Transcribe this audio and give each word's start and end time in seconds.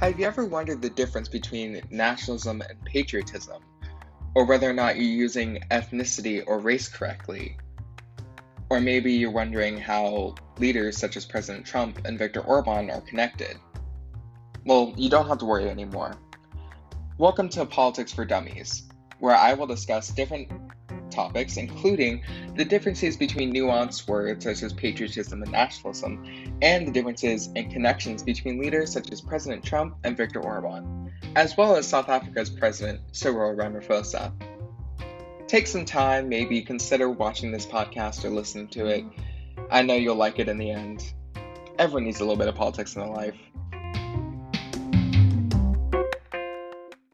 Have 0.00 0.20
you 0.20 0.26
ever 0.26 0.44
wondered 0.44 0.80
the 0.80 0.90
difference 0.90 1.28
between 1.28 1.82
nationalism 1.90 2.60
and 2.60 2.80
patriotism? 2.84 3.64
Or 4.36 4.44
whether 4.44 4.70
or 4.70 4.72
not 4.72 4.94
you're 4.94 5.04
using 5.04 5.60
ethnicity 5.72 6.44
or 6.46 6.60
race 6.60 6.88
correctly? 6.88 7.56
Or 8.70 8.78
maybe 8.78 9.12
you're 9.12 9.32
wondering 9.32 9.76
how 9.76 10.36
leaders 10.58 10.96
such 10.96 11.16
as 11.16 11.26
President 11.26 11.66
Trump 11.66 12.02
and 12.04 12.16
Viktor 12.16 12.42
Orban 12.42 12.90
are 12.90 13.00
connected? 13.00 13.56
Well, 14.64 14.94
you 14.96 15.10
don't 15.10 15.26
have 15.26 15.38
to 15.38 15.44
worry 15.44 15.68
anymore. 15.68 16.14
Welcome 17.18 17.48
to 17.48 17.66
Politics 17.66 18.12
for 18.12 18.24
Dummies, 18.24 18.84
where 19.18 19.34
I 19.34 19.54
will 19.54 19.66
discuss 19.66 20.10
different 20.10 20.48
topics, 21.18 21.56
including 21.56 22.22
the 22.54 22.64
differences 22.64 23.16
between 23.16 23.52
nuanced 23.52 24.08
words 24.08 24.44
such 24.44 24.62
as 24.62 24.72
patriotism 24.72 25.42
and 25.42 25.50
nationalism, 25.50 26.24
and 26.62 26.86
the 26.86 26.92
differences 26.92 27.50
and 27.56 27.72
connections 27.72 28.22
between 28.22 28.60
leaders 28.60 28.92
such 28.92 29.10
as 29.10 29.20
President 29.20 29.64
Trump 29.64 29.96
and 30.04 30.16
Viktor 30.16 30.40
Orban, 30.40 31.12
as 31.34 31.56
well 31.56 31.74
as 31.74 31.88
South 31.88 32.08
Africa's 32.08 32.48
President 32.48 33.00
Cyril 33.10 33.56
Ramaphosa. 33.56 34.32
Take 35.48 35.66
some 35.66 35.84
time, 35.84 36.28
maybe 36.28 36.62
consider 36.62 37.10
watching 37.10 37.50
this 37.50 37.66
podcast 37.66 38.24
or 38.24 38.30
listening 38.30 38.68
to 38.68 38.86
it. 38.86 39.04
I 39.72 39.82
know 39.82 39.94
you'll 39.94 40.14
like 40.14 40.38
it 40.38 40.48
in 40.48 40.56
the 40.56 40.70
end. 40.70 41.14
Everyone 41.80 42.04
needs 42.04 42.20
a 42.20 42.22
little 42.22 42.36
bit 42.36 42.46
of 42.48 42.54
politics 42.54 42.94
in 42.94 43.02
their 43.02 43.10
life. 43.10 43.36